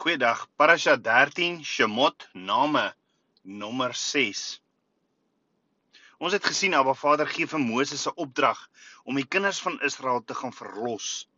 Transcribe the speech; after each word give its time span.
Goeiedag. 0.00 0.46
Parasha 0.56 0.96
13 0.96 1.58
Shemot 1.62 2.24
Name 2.32 2.94
nommer 3.42 3.92
6. 3.92 4.38
Ons 6.24 6.32
het 6.32 6.48
gesien 6.48 6.76
Abba 6.78 6.94
Vader 6.96 7.28
gee 7.28 7.48
vir 7.50 7.60
Moses 7.60 8.06
'n 8.08 8.16
opdrag 8.24 8.62
om 9.04 9.20
die 9.20 9.26
kinders 9.36 9.60
van 9.66 9.76
Israel 9.90 10.24
te 10.24 10.38
gaan 10.40 10.56
verlos. 10.62 11.28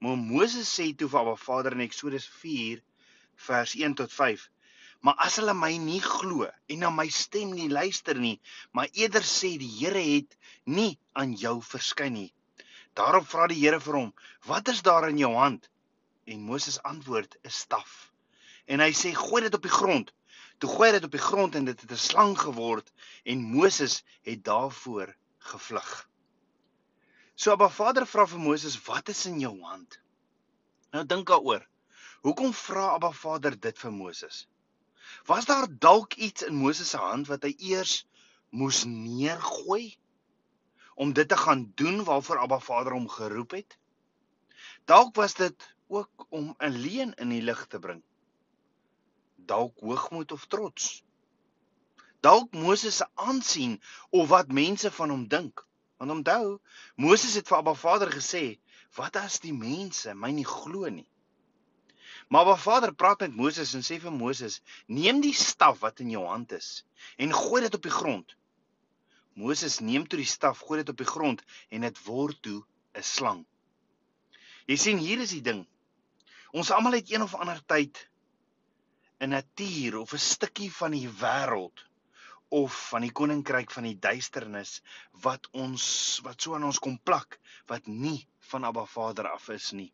Maar 0.00 0.16
Moses 0.16 0.72
sê 0.78 0.88
toe 0.96 1.10
vir 1.12 1.20
Abba 1.20 1.36
Vader 1.44 1.76
in 1.76 1.84
Eksodus 1.88 2.30
4 2.40 2.80
vers 3.50 3.76
1 3.76 4.00
tot 4.00 4.16
5: 4.22 4.48
"Maar 5.04 5.20
as 5.28 5.36
hulle 5.36 5.60
my 5.60 5.76
nie 5.76 6.00
glo 6.00 6.48
en 6.48 6.78
na 6.78 6.90
my 6.90 7.08
stem 7.22 7.52
nie 7.52 7.68
luister 7.68 8.16
nie, 8.16 8.40
maar 8.72 8.88
eerder 8.92 9.32
sê 9.36 9.58
die 9.58 9.74
Here 9.80 10.06
het 10.16 10.38
nie 10.64 10.98
aan 11.12 11.36
jou 11.36 11.58
verskyn 11.60 12.12
nie." 12.22 12.32
Daarop 12.94 13.28
vra 13.28 13.52
die 13.52 13.60
Here 13.66 13.80
vir 13.80 14.00
hom: 14.00 14.14
"Wat 14.46 14.68
is 14.68 14.80
daar 14.80 15.10
in 15.10 15.18
jou 15.18 15.34
hand?" 15.36 15.68
En 16.28 16.40
Moses 16.44 16.82
antwoord: 16.82 17.36
'n 17.42 17.50
staf. 17.62 18.12
En 18.66 18.80
hy 18.84 18.92
sê: 18.92 19.14
"Gooi 19.16 19.42
dit 19.42 19.54
op 19.54 19.62
die 19.62 19.76
grond." 19.80 20.12
Toe 20.58 20.70
gooi 20.70 20.88
hy 20.88 20.94
dit 20.96 21.04
op 21.06 21.14
die 21.14 21.22
grond 21.22 21.54
en 21.54 21.64
dit 21.68 21.80
het 21.80 21.92
'n 21.94 22.04
slang 22.04 22.34
geword 22.38 22.92
en 23.24 23.46
Moses 23.56 24.02
het 24.28 24.44
daarvoor 24.44 25.14
gevlug. 25.38 26.08
So 27.34 27.52
Abba 27.52 27.68
Vader 27.68 28.06
vra 28.06 28.26
vir 28.26 28.42
Moses: 28.42 28.76
"Wat 28.86 29.08
is 29.08 29.26
in 29.26 29.38
jou 29.40 29.54
hand?" 29.62 30.00
Nou 30.90 31.04
dink 31.06 31.28
daaroor. 31.28 31.66
Hoekom 32.26 32.52
vra 32.52 32.88
Abba 32.96 33.12
Vader 33.12 33.60
dit 33.60 33.78
vir 33.78 33.92
Moses? 33.92 34.48
Was 35.30 35.44
daar 35.44 35.66
dalk 35.70 36.14
iets 36.14 36.42
in 36.42 36.54
Moses 36.54 36.90
se 36.90 36.96
hand 36.96 37.28
wat 37.28 37.42
hy 37.42 37.54
eers 37.58 38.06
moes 38.50 38.84
neergooi 38.84 39.96
om 40.94 41.12
dit 41.12 41.28
te 41.28 41.36
gaan 41.36 41.72
doen 41.74 42.04
waarvoor 42.04 42.38
Abba 42.38 42.58
Vader 42.58 42.92
hom 42.92 43.08
geroep 43.08 43.50
het? 43.50 43.78
Dalk 44.84 45.14
was 45.14 45.34
dit 45.34 45.74
ook 45.88 46.26
om 46.28 46.54
'n 46.58 46.76
leuen 46.84 47.14
in 47.14 47.28
die 47.28 47.42
lig 47.42 47.66
te 47.66 47.78
bring. 47.78 48.02
Dalk 49.36 49.80
hoogmoed 49.80 50.32
of 50.32 50.46
trots. 50.46 51.02
Dalk 52.20 52.52
Moses 52.52 52.96
se 52.96 53.06
aansien 53.14 53.80
of 54.10 54.28
wat 54.28 54.52
mense 54.52 54.90
van 54.90 55.10
hom 55.10 55.28
dink. 55.28 55.66
Want 55.96 56.10
onthou, 56.10 56.58
Moses 56.96 57.34
het 57.34 57.48
vir 57.48 57.56
Abba 57.56 57.74
Vader 57.74 58.10
gesê, 58.12 58.58
"Wat 58.96 59.16
as 59.16 59.38
die 59.40 59.52
mense 59.52 60.14
my 60.14 60.30
nie 60.30 60.44
glo 60.44 60.88
nie?" 60.88 61.08
Maar 62.28 62.40
Abba 62.40 62.56
Vader 62.56 62.94
praat 62.94 63.20
met 63.20 63.36
Moses 63.36 63.74
en 63.74 63.80
sê 63.80 64.00
vir 64.00 64.12
Moses, 64.12 64.60
"Neem 64.86 65.20
die 65.20 65.34
staf 65.34 65.80
wat 65.80 66.00
in 66.00 66.10
jou 66.10 66.26
hand 66.26 66.52
is 66.52 66.84
en 67.16 67.32
gooi 67.32 67.62
dit 67.62 67.74
op 67.74 67.82
die 67.82 67.96
grond." 68.00 68.36
Moses 69.34 69.78
neem 69.78 70.06
toe 70.06 70.18
die 70.18 70.26
staf, 70.26 70.58
gooi 70.66 70.80
dit 70.80 70.88
op 70.88 70.96
die 70.96 71.06
grond 71.06 71.42
en 71.70 71.80
dit 71.80 72.04
word 72.04 72.42
toe 72.42 72.64
'n 72.94 73.02
slang. 73.02 73.46
Jy 74.66 74.76
sien, 74.76 74.98
hier 74.98 75.20
is 75.20 75.30
die 75.30 75.42
ding. 75.42 75.66
Ons 76.56 76.70
almal 76.72 76.96
het 76.96 77.10
een 77.12 77.22
of 77.22 77.34
ander 77.34 77.60
tyd 77.66 78.08
'n 79.20 79.28
natuur 79.28 79.98
of 79.98 80.12
'n 80.12 80.24
stukkie 80.32 80.72
van 80.72 80.90
die 80.96 81.08
wêreld 81.08 81.84
of 82.48 82.88
van 82.88 83.04
die 83.04 83.12
koninkryk 83.12 83.70
van 83.70 83.84
die 83.84 83.98
duisternis 83.98 84.80
wat 85.12 85.48
ons 85.52 85.84
wat 86.24 86.40
so 86.40 86.54
aan 86.54 86.64
ons 86.64 86.78
kom 86.78 86.96
plak 86.98 87.38
wat 87.66 87.86
nie 87.86 88.28
van 88.50 88.64
Abba 88.64 88.84
Vader 88.84 89.28
af 89.28 89.48
is 89.48 89.72
nie. 89.72 89.92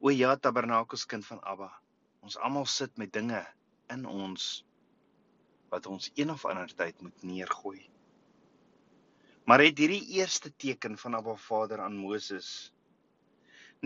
O 0.00 0.10
ja, 0.10 0.36
Tabernakels 0.36 1.06
kind 1.06 1.26
van 1.26 1.40
Abba. 1.42 1.70
Ons 2.20 2.36
almal 2.36 2.66
sit 2.66 2.96
met 2.98 3.12
dinge 3.12 3.46
in 3.88 4.04
ons 4.06 4.64
wat 5.70 5.86
ons 5.86 6.10
een 6.14 6.30
of 6.30 6.44
ander 6.44 6.74
tyd 6.74 7.00
moet 7.00 7.22
neergooi. 7.22 7.88
Maar 9.44 9.64
het 9.64 9.78
hierdie 9.78 10.18
eerste 10.18 10.52
teken 10.56 10.98
van 10.98 11.14
Abba 11.14 11.34
Vader 11.34 11.80
aan 11.80 11.96
Moses 11.96 12.72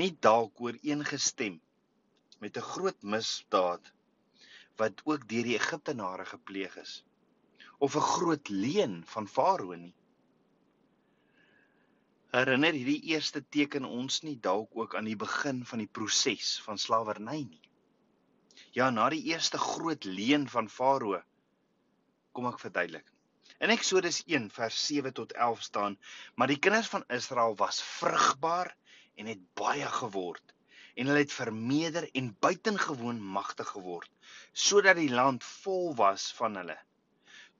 nie 0.00 0.12
dalk 0.20 0.60
ooreengestem 0.60 1.60
met 2.44 2.56
'n 2.56 2.68
groot 2.72 3.02
misdaad 3.02 3.92
wat 4.80 5.00
ook 5.04 5.28
deur 5.28 5.46
die 5.48 5.58
Egiptenare 5.58 6.26
gepleeg 6.32 6.76
is 6.82 7.04
of 7.78 7.96
'n 7.96 8.08
groot 8.14 8.48
leuen 8.48 9.04
van 9.06 9.28
Farao 9.28 9.74
nie. 9.74 9.94
Herinner 12.36 12.72
hierdie 12.72 13.02
eerste 13.12 13.40
teken 13.48 13.84
ons 13.84 14.22
nie 14.22 14.36
dalk 14.40 14.76
ook 14.76 14.94
aan 14.94 15.08
die 15.08 15.16
begin 15.16 15.64
van 15.64 15.78
die 15.78 15.92
proses 15.98 16.60
van 16.62 16.78
slawerny 16.78 17.42
nie. 17.42 17.64
Ja, 18.72 18.90
na 18.90 19.08
die 19.08 19.24
eerste 19.32 19.58
groot 19.58 20.04
leuen 20.04 20.48
van 20.48 20.68
Farao 20.68 21.22
kom 22.32 22.46
ek 22.46 22.60
verduidelik. 22.60 23.12
In 23.60 23.70
Eksodus 23.72 24.22
1 24.26 24.50
vers 24.50 24.86
7 24.86 25.12
tot 25.12 25.32
11 25.32 25.62
staan: 25.62 25.98
"Maar 26.34 26.46
die 26.46 26.58
kinders 26.58 26.88
van 26.88 27.04
Israel 27.08 27.56
was 27.56 27.82
vrugbaar 27.82 28.76
en 29.16 29.26
het 29.32 29.42
baie 29.58 29.88
geword 30.00 30.54
en 30.96 31.10
hulle 31.10 31.24
het 31.24 31.32
vermeerder 31.32 32.08
en 32.20 32.32
buitengewoon 32.40 33.20
magtig 33.36 33.68
geword 33.68 34.10
sodat 34.66 34.96
die 34.96 35.12
land 35.12 35.44
vol 35.44 35.94
was 35.96 36.30
van 36.38 36.56
hulle. 36.56 36.76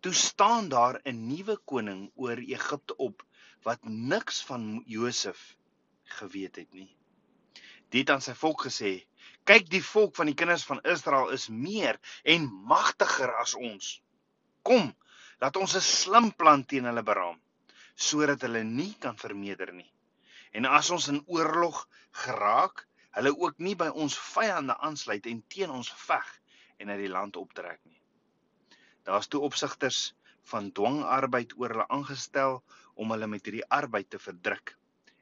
Toe 0.01 0.13
staan 0.13 0.69
daar 0.73 1.01
'n 1.05 1.27
nuwe 1.29 1.57
koning 1.73 2.11
oor 2.15 2.39
Egipte 2.39 2.97
op 2.97 3.25
wat 3.63 3.85
niks 3.85 4.43
van 4.45 4.83
Josef 4.87 5.57
geweet 6.19 6.57
het 6.57 6.73
nie. 6.73 6.97
Dit 7.91 8.11
aan 8.11 8.21
sy 8.21 8.35
volk 8.35 8.67
gesê: 8.67 8.93
"Kyk, 9.45 9.69
die 9.71 9.85
volk 9.85 10.17
van 10.17 10.27
die 10.27 10.35
kinders 10.35 10.65
van 10.65 10.83
Israel 10.83 11.29
is 11.29 11.49
meer 11.49 11.99
en 12.23 12.47
magtiger 12.73 13.35
as 13.43 13.55
ons. 13.55 14.03
Kom, 14.63 14.95
laat 15.41 15.57
ons 15.57 15.77
'n 15.77 15.81
slim 15.81 16.33
plan 16.33 16.65
teen 16.65 16.85
hulle 16.85 17.03
beraam 17.03 17.41
sodat 17.95 18.41
hulle 18.41 18.65
nie 18.65 18.95
kan 18.99 19.17
vermeerder 19.17 19.73
nie." 19.73 19.93
En 20.53 20.65
as 20.65 20.91
ons 20.91 21.09
in 21.13 21.23
oorlog 21.27 21.89
geraak, 22.25 22.87
hulle 23.17 23.33
ook 23.39 23.59
nie 23.59 23.75
by 23.79 23.89
ons 24.05 24.17
vyande 24.33 24.77
aansluit 24.89 25.27
en 25.27 25.43
teen 25.53 25.73
ons 25.73 25.91
veg 26.07 26.33
en 26.79 26.93
uit 26.93 27.01
die 27.01 27.13
land 27.13 27.37
optrek 27.41 27.81
nie. 27.85 28.01
Daar's 29.09 29.29
toe 29.33 29.41
opsigters 29.47 30.15
van 30.51 30.73
dwangarbeid 30.73 31.55
oor 31.59 31.75
hulle 31.75 31.89
aangestel 31.97 32.61
om 32.95 33.15
hulle 33.15 33.29
met 33.31 33.47
hierdie 33.47 33.67
arbeid 33.79 34.11
te 34.11 34.21
verdruk. 34.23 34.75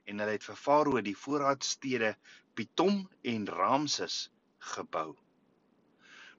En 0.05 0.21
hulle 0.21 0.37
het 0.37 0.45
vir 0.45 0.59
Farao 0.61 1.01
die 1.05 1.17
voorraadstede 1.17 2.15
Pitom 2.55 3.05
en 3.23 3.47
Ramses 3.49 4.19
gebou. 4.75 5.15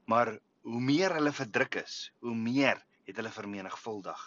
Maar 0.06 0.36
hoe 0.66 0.82
meer 0.82 1.16
hulle 1.18 1.34
verdruk 1.34 1.80
is, 1.82 2.12
hoe 2.20 2.36
meer 2.36 2.82
het 3.06 3.18
hulle 3.18 3.34
vermenigvuldig 3.34 4.22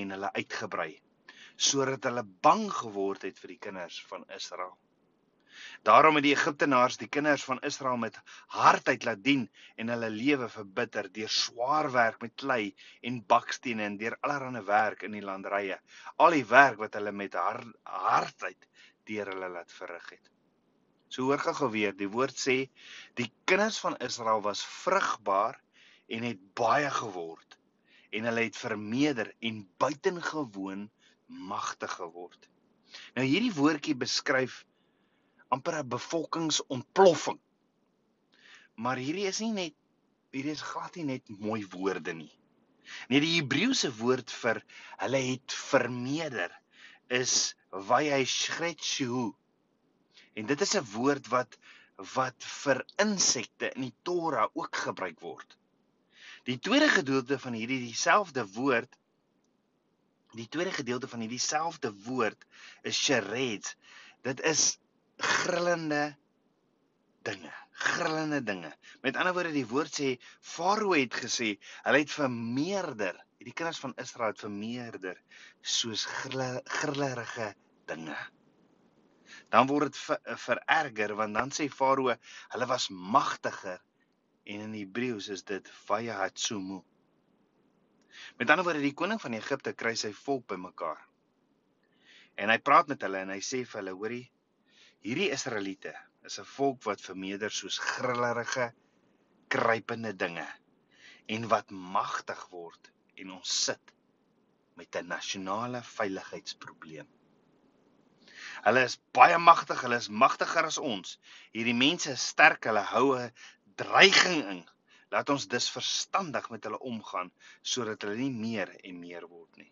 en 0.00 0.14
hulle 0.16 0.30
uitgebrei 0.36 0.92
sodat 1.56 2.04
hulle 2.08 2.24
bang 2.42 2.66
geword 2.72 3.22
het 3.22 3.38
vir 3.38 3.54
die 3.54 3.62
kinders 3.68 4.00
van 4.08 4.24
Israel. 4.36 4.74
Daarom 5.86 6.16
het 6.18 6.24
die 6.24 6.34
Egiptenaars 6.34 6.96
die 6.98 7.08
kinders 7.08 7.44
van 7.44 7.60
Israel 7.68 7.96
met 8.00 8.16
hardheid 8.56 9.04
laat 9.04 9.22
dien 9.24 9.44
en 9.76 9.92
hulle 9.92 10.10
lewe 10.10 10.48
verbitter 10.48 11.10
deur 11.12 11.30
swaar 11.30 11.90
werk 11.92 12.20
met 12.24 12.34
klei 12.42 12.74
en 13.02 13.20
bakstene 13.32 13.84
en 13.86 13.98
deur 14.00 14.16
allerlei 14.20 14.64
werk 14.66 15.04
in 15.06 15.14
die 15.14 15.22
landerye. 15.22 15.78
Al 16.16 16.38
die 16.38 16.46
werk 16.50 16.80
wat 16.82 16.96
hulle 16.98 17.12
met 17.12 17.36
hard, 17.38 17.68
hardheid 17.84 18.68
deur 19.10 19.30
hulle 19.34 19.50
laat 19.58 19.72
verrig 19.72 20.08
het. 20.16 20.30
So 21.08 21.28
hoor 21.28 21.38
gou 21.38 21.70
weer, 21.70 21.92
die 21.94 22.10
woord 22.10 22.38
sê 22.40 22.56
die 23.20 23.30
kinders 23.44 23.78
van 23.78 23.98
Israel 24.02 24.42
was 24.42 24.64
vrugbaar 24.82 25.60
en 26.08 26.26
het 26.26 26.40
baie 26.58 26.90
geword 26.90 27.58
en 28.14 28.26
hulle 28.28 28.48
het 28.48 28.56
vermeerder 28.56 29.30
en 29.40 29.62
buitengewoon 29.78 30.88
magtig 31.26 31.90
geword. 32.00 32.48
Nou 33.14 33.26
hierdie 33.26 33.54
woordjie 33.54 33.96
beskryf 33.98 34.64
amper 35.54 35.78
'n 35.80 35.88
bevolkingsontploffing. 35.88 37.40
Maar 38.74 38.96
hierdie 38.96 39.26
is 39.30 39.40
nie 39.40 39.52
net 39.52 39.74
hierdie 40.34 40.54
is 40.58 40.66
glad 40.66 40.96
nie 40.96 41.04
net 41.04 41.28
mooi 41.28 41.62
woorde 41.70 42.12
nie. 42.12 42.32
Nee, 43.08 43.20
die 43.20 43.36
Hebreëse 43.38 43.90
woord 44.00 44.30
vir 44.42 44.60
hulle 45.02 45.20
het 45.30 45.54
vermeerder 45.70 46.52
is 47.08 47.54
vayashrethu. 47.70 49.32
En 50.34 50.46
dit 50.46 50.60
is 50.60 50.74
'n 50.74 50.86
woord 50.92 51.28
wat 51.28 51.58
wat 52.14 52.46
vir 52.62 52.80
insekte 52.98 53.70
in 53.76 53.82
die 53.86 53.94
Torah 54.02 54.48
ook 54.52 54.76
gebruik 54.76 55.20
word. 55.20 55.56
Die 56.44 56.58
tweede 56.58 56.88
gedeelte 56.88 57.38
van 57.38 57.52
hierdie 57.52 57.78
dieselfde 57.86 58.42
woord 58.56 58.98
Die 60.34 60.48
tweede 60.50 60.72
gedeelte 60.74 61.08
van 61.08 61.22
hierdie 61.22 61.42
selfde 61.42 61.92
woord 62.06 62.46
is 62.82 62.98
shered. 62.98 63.68
Dit 64.26 64.40
is 64.42 64.78
grillende 65.16 66.16
dinge, 67.22 67.52
grillende 67.70 68.42
dinge. 68.42 68.72
Met 69.02 69.16
ander 69.16 69.34
woorde 69.36 69.54
die 69.54 69.66
woord 69.70 69.94
sê 70.00 70.14
Farao 70.40 70.94
het 70.96 71.14
gesê, 71.24 71.54
hulle 71.86 72.02
het 72.02 72.12
vermeerder, 72.12 73.18
hierdie 73.38 73.54
kinders 73.56 73.80
van 73.82 73.94
Israel 74.02 74.34
het 74.34 74.44
vermeerder 74.44 75.20
soos 75.62 76.06
grillerige 76.10 77.52
dinge. 77.90 78.18
Dan 79.52 79.68
word 79.70 79.92
dit 79.92 80.00
ver, 80.02 80.20
vererger 80.46 81.14
want 81.20 81.38
dan 81.38 81.54
sê 81.54 81.68
Farao 81.70 82.10
hulle 82.10 82.70
was 82.70 82.90
magtiger 82.90 83.78
en 84.44 84.66
in 84.66 84.74
Hebreëus 84.76 85.30
is 85.32 85.46
dit 85.48 85.70
vayahatsumu. 85.86 86.82
Met 88.38 88.50
ander 88.50 88.64
woorde, 88.64 88.80
die 88.80 88.94
koning 88.94 89.20
van 89.20 89.32
Egipte 89.32 89.72
kry 89.72 89.94
sy 89.94 90.12
volk 90.12 90.46
bymekaar. 90.46 91.00
En 92.36 92.50
hy 92.50 92.58
praat 92.58 92.88
met 92.88 93.02
hulle 93.02 93.18
en 93.18 93.30
hy 93.30 93.40
sê 93.40 93.64
vir 93.64 93.80
hulle, 93.80 93.94
hoorie, 93.98 94.24
Hierdie 95.04 95.32
Israeliete 95.36 95.90
is 96.24 96.38
'n 96.40 96.46
volk 96.50 96.86
wat 96.88 97.02
vermeerder 97.06 97.52
soos 97.52 97.76
grillerige, 97.78 98.70
kruipende 99.52 100.12
dinge 100.22 100.46
en 101.34 101.44
wat 101.48 101.74
magtig 101.96 102.40
word 102.52 102.88
en 103.20 103.34
ons 103.34 103.50
sit 103.66 103.92
met 104.80 104.96
'n 104.96 105.10
nasionale 105.12 105.82
veiligheidsprobleem. 105.90 107.10
Hulle 108.64 108.84
is 108.88 108.96
baie 109.18 109.38
magtig, 109.38 109.84
hulle 109.84 110.00
is 110.00 110.08
magtiger 110.08 110.64
as 110.72 110.78
ons. 110.78 111.18
Hierdie 111.52 111.76
mense 111.84 112.16
is 112.16 112.26
sterk, 112.32 112.64
hulle 112.64 112.86
hou 112.94 113.06
'n 113.18 113.30
dreiging 113.76 114.42
in. 114.54 114.64
Laat 115.10 115.30
ons 115.30 115.48
dus 115.48 115.70
verstandig 115.70 116.50
met 116.50 116.64
hulle 116.64 116.78
omgaan 116.78 117.32
sodat 117.62 118.02
hulle 118.02 118.16
nie 118.16 118.32
meer 118.32 118.70
en 118.82 119.00
meer 119.00 119.26
word 119.28 119.56
nie. 119.60 119.70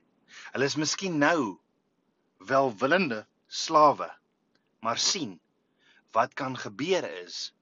Hulle 0.52 0.68
is 0.68 0.76
miskien 0.80 1.18
nou 1.18 1.58
welwillende 2.50 3.22
slawe, 3.46 4.08
maar 4.80 4.98
sien 4.98 5.38
wat 6.12 6.34
kan 6.34 6.56
gebeur 6.56 7.06
is 7.24 7.52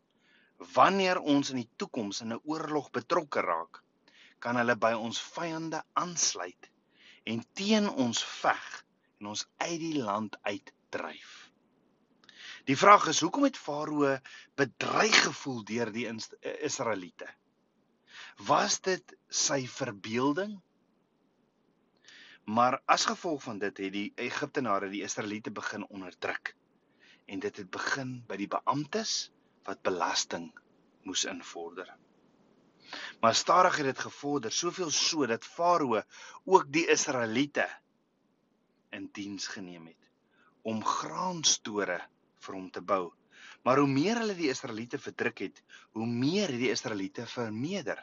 wanneer 0.75 1.21
ons 1.21 1.51
in 1.53 1.63
die 1.63 1.71
toekoms 1.81 2.21
in 2.21 2.33
'n 2.35 2.43
oorlog 2.45 2.91
betrokke 2.91 3.41
raak, 3.41 3.83
kan 4.39 4.57
hulle 4.57 4.77
by 4.77 4.93
ons 4.93 5.21
vyande 5.21 5.83
aansluit 6.03 6.71
en 7.25 7.45
teen 7.55 7.89
ons 7.89 8.25
veg 8.25 8.67
en 9.21 9.33
ons 9.33 9.47
uit 9.57 9.81
die 9.81 10.03
land 10.03 10.37
uitdryf. 10.43 11.51
Die 12.69 12.77
vraag 12.77 13.07
is 13.13 13.21
hoekom 13.21 13.45
het 13.49 13.57
Farao 13.57 14.19
bedreig 14.57 15.23
gevoel 15.25 15.65
deur 15.65 15.93
die 15.93 16.07
Israeliete? 16.69 17.29
Was 18.47 18.81
dit 18.81 19.17
sy 19.29 19.67
verbeelding? 19.69 20.55
Maar 22.49 22.79
as 22.89 23.05
gevolg 23.05 23.43
van 23.43 23.59
dit 23.61 23.77
het 23.85 23.93
die 23.93 24.13
Egiptenare 24.17 24.89
die 24.89 25.03
Israeliete 25.05 25.53
begin 25.53 25.85
onderdruk. 25.89 26.55
En 27.27 27.43
dit 27.45 27.57
het 27.57 27.71
begin 27.71 28.23
by 28.27 28.39
die 28.41 28.49
beamptes 28.49 29.31
wat 29.69 29.83
belasting 29.85 30.49
moes 31.05 31.27
invorder. 31.29 31.93
Maar 33.21 33.35
stadig 33.35 33.77
het 33.77 33.91
dit 33.93 33.99
gevorder, 33.99 34.53
soveel 34.53 34.91
so 34.91 35.27
dat 35.27 35.45
Farao 35.45 36.01
ook 36.45 36.73
die 36.73 36.87
Israeliete 36.91 37.69
in 38.91 39.09
diens 39.13 39.47
geneem 39.47 39.87
het 39.87 40.09
om 40.63 40.83
graanstore 40.85 42.01
vir 42.45 42.55
hom 42.57 42.71
te 42.71 42.83
bou. 42.83 43.13
Maar 43.65 43.79
hoe 43.81 43.89
meer 43.89 44.19
hulle 44.21 44.35
die 44.37 44.51
Israeliete 44.53 44.99
verdruk 44.99 45.45
het, 45.45 45.63
hoe 45.97 46.07
meer 46.07 46.49
het 46.49 46.61
die 46.61 46.73
Israeliete 46.73 47.27
vermeerder. 47.27 48.01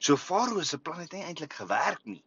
So 0.00 0.16
Farao 0.16 0.62
se 0.62 0.78
plan 0.78 1.00
het 1.02 1.12
nie 1.12 1.24
eintlik 1.24 1.56
gewerk 1.60 2.04
nie. 2.04 2.22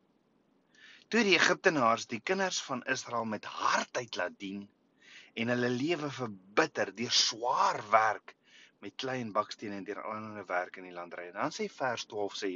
Toe 1.08 1.24
die 1.24 1.36
Egiptenaars 1.38 2.08
die 2.12 2.20
kinders 2.20 2.62
van 2.62 2.84
Israel 2.94 3.26
met 3.26 3.46
hardheid 3.46 4.16
laat 4.20 4.40
dien 4.40 4.66
en 5.38 5.54
hulle 5.54 5.70
lewe 5.70 6.10
verbitter 6.12 6.92
deur 6.96 7.14
swaar 7.14 7.80
werk 7.94 8.34
met 8.84 8.98
klein 9.04 9.32
bakstene 9.36 9.78
en 9.80 9.86
deur 9.88 10.02
allerlei 10.04 10.44
werk 10.50 10.78
in 10.82 10.90
die 10.90 10.96
landry. 10.96 11.30
Dan 11.36 11.54
sê 11.56 11.70
vers 11.72 12.06
12 12.12 12.36
sê: 12.42 12.52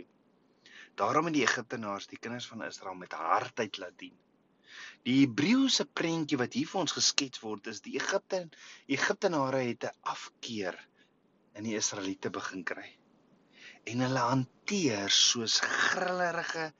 Daarom 0.99 1.29
het 1.29 1.37
die 1.37 1.45
Egiptenaars 1.45 2.09
die 2.11 2.19
kinders 2.19 2.47
van 2.51 2.65
Israel 2.67 2.97
met 2.99 3.15
hardheid 3.17 3.77
laat 3.81 3.97
dien. 4.03 4.17
Die 5.07 5.17
Hebreëse 5.21 5.85
prentjie 5.99 6.39
wat 6.41 6.53
hier 6.57 6.69
vir 6.71 6.81
ons 6.83 6.95
geskets 6.97 7.41
word 7.43 7.67
is 7.71 7.81
die 7.85 7.97
Egipte 7.99 8.41
Egiptenare 8.97 9.63
het 9.69 9.87
'n 9.89 10.11
afkeer 10.15 10.77
in 11.55 11.63
die 11.63 11.75
Israeliete 11.79 12.29
begin 12.29 12.63
kry. 12.63 12.89
En 13.89 13.99
hulle 14.05 14.19
hanteer 14.19 15.09
soos 15.09 15.59
grillerige, 15.59 16.71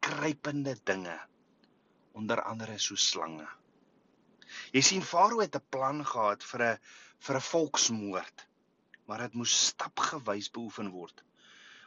kruipende 0.00 0.76
dinge, 0.84 1.18
onder 2.12 2.42
andere 2.42 2.78
so 2.78 2.96
slange. 2.96 3.48
Jy 4.72 4.82
sien 4.82 5.02
Farao 5.02 5.40
het 5.40 5.56
'n 5.56 5.68
plan 5.70 6.04
gehad 6.06 6.42
vir 6.42 6.62
'n 6.62 6.78
vir 7.18 7.36
'n 7.36 7.48
volksmoord 7.52 8.48
maar 9.06 9.18
dit 9.26 9.34
moes 9.34 9.54
stapgewys 9.68 10.50
beoefen 10.50 10.90
word 10.94 11.22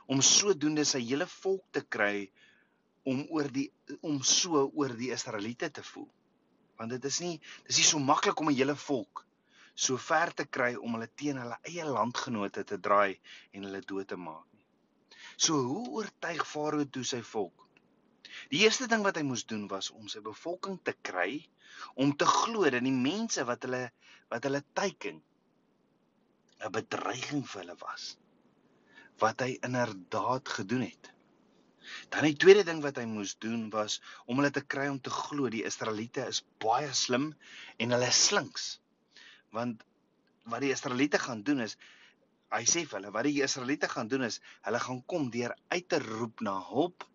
om 0.08 0.22
sodoende 0.24 0.86
sy 0.88 1.02
hele 1.04 1.28
volk 1.28 1.64
te 1.76 1.82
kry 1.96 2.30
om 3.08 3.26
oor 3.36 3.50
die 3.52 3.68
om 4.02 4.22
so 4.24 4.68
oor 4.68 4.94
die 5.00 5.10
Israeliete 5.16 5.70
te 5.72 5.84
voel. 5.84 6.08
Want 6.80 6.94
dit 6.96 7.08
is 7.10 7.20
nie 7.24 7.34
dis 7.68 7.80
nie 7.82 7.88
so 7.90 8.00
maklik 8.00 8.40
om 8.40 8.50
'n 8.52 8.60
hele 8.60 8.76
volk 8.76 9.26
so 9.76 9.98
ver 9.98 10.32
te 10.34 10.46
kry 10.46 10.76
om 10.76 10.96
hulle 10.96 11.10
teen 11.16 11.38
hulle 11.42 11.58
eie 11.72 11.86
landgenote 11.86 12.64
te 12.64 12.78
draai 12.80 13.20
en 13.52 13.68
hulle 13.68 13.82
dood 13.82 14.08
te 14.08 14.16
maak. 14.16 14.48
So 15.38 15.54
hoe 15.70 15.86
oortuig 16.00 16.44
Farao 16.50 16.86
toe 16.90 17.04
sy 17.06 17.22
volk? 17.22 17.66
Die 18.50 18.64
eerste 18.66 18.88
ding 18.90 19.04
wat 19.06 19.20
hy 19.20 19.24
moes 19.28 19.46
doen 19.50 19.68
was 19.72 19.92
om 19.94 20.08
sy 20.10 20.22
bevolking 20.26 20.80
te 20.86 20.96
kry 21.10 21.44
om 22.02 22.14
te 22.18 22.26
glo 22.26 22.66
dat 22.74 22.86
die 22.86 22.94
mense 22.94 23.44
wat 23.46 23.66
hulle 23.68 23.84
wat 24.34 24.48
hulle 24.48 24.64
teiken 24.80 25.20
'n 26.58 26.72
bedreiging 26.74 27.44
vir 27.52 27.62
hulle 27.62 27.78
was 27.84 28.16
wat 29.22 29.42
hy 29.46 29.58
inderdaad 29.66 30.50
gedoen 30.58 30.84
het. 30.86 31.12
Dan 32.14 32.28
die 32.28 32.38
tweede 32.38 32.64
ding 32.68 32.82
wat 32.84 32.98
hy 33.02 33.06
moes 33.10 33.36
doen 33.42 33.70
was 33.74 34.00
om 34.26 34.42
hulle 34.42 34.52
te 34.54 34.66
kry 34.74 34.88
om 34.92 35.00
te 35.02 35.14
glo 35.14 35.50
die 35.54 35.64
Israeliete 35.70 36.26
is 36.34 36.44
baie 36.64 36.90
slim 36.94 37.32
en 37.78 37.96
hulle 37.96 38.10
slinks. 38.14 38.68
Want 39.56 39.86
wat 40.52 40.66
die 40.66 40.74
Israeliete 40.74 41.22
gaan 41.24 41.42
doen 41.48 41.64
is 41.66 41.78
hy 42.56 42.64
sê 42.70 42.86
vir 42.86 43.00
hulle 43.00 43.12
wat 43.16 43.28
die 43.28 43.44
Israeliete 43.44 43.90
gaan 43.92 44.10
doen 44.12 44.24
is 44.28 44.40
hulle 44.68 44.80
gaan 44.84 45.04
kom 45.12 45.30
deur 45.34 45.54
uit 45.74 45.88
te 45.90 46.00
roep 46.04 46.44
na 46.48 46.56
hulp 46.70 47.06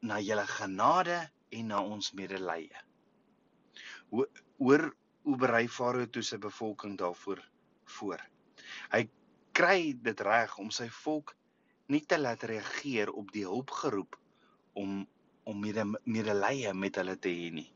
na 0.00 0.20
julle 0.22 0.46
genade 0.46 1.18
en 1.52 1.68
na 1.72 1.80
ons 1.82 2.12
medelee. 2.16 2.82
Hoor 4.12 4.84
hoe 5.26 5.38
berei 5.38 5.66
Farao 5.68 6.06
toe 6.06 6.22
sy 6.26 6.38
bevolking 6.42 6.94
daarvoor 7.00 7.42
voor. 7.96 8.22
Hy 8.94 9.02
kry 9.56 9.92
dit 9.98 10.20
reg 10.24 10.54
om 10.62 10.70
sy 10.74 10.88
volk 11.02 11.34
nie 11.92 12.02
te 12.08 12.18
laat 12.20 12.44
reageer 12.48 13.10
op 13.10 13.32
die 13.34 13.44
hulpgeroep 13.48 14.16
om 14.78 15.02
om 15.42 15.58
mede, 15.58 15.82
medelee 16.06 16.70
met 16.78 17.00
hulle 17.00 17.16
te 17.18 17.30
hê 17.34 17.48
nie. 17.50 17.66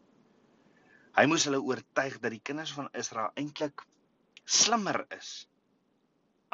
Hy 1.18 1.24
moes 1.26 1.48
hulle 1.48 1.58
oortuig 1.58 2.20
dat 2.22 2.30
die 2.30 2.38
kinders 2.38 2.70
van 2.76 2.86
Israel 2.94 3.32
eintlik 3.34 3.82
slimmer 4.46 5.00
is 5.16 5.48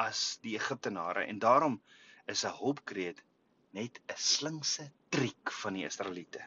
as 0.00 0.38
die 0.42 0.54
Egiptenare 0.56 1.26
en 1.28 1.38
daarom 1.38 1.80
is 2.26 2.44
'n 2.44 2.56
hulpkreet 2.58 3.22
net 3.76 4.00
'n 4.08 4.16
slinkse 4.16 4.90
triek 5.08 5.52
van 5.62 5.74
die 5.74 5.84
Israeliete. 5.84 6.42